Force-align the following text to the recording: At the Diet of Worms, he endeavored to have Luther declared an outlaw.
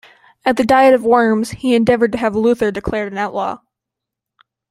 At 0.45 0.57
the 0.57 0.63
Diet 0.65 0.95
of 0.95 1.05
Worms, 1.05 1.51
he 1.51 1.75
endeavored 1.75 2.11
to 2.13 2.17
have 2.17 2.35
Luther 2.35 2.71
declared 2.71 3.11
an 3.11 3.19
outlaw. 3.19 3.59